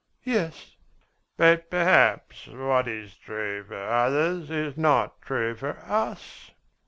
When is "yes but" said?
0.23-1.69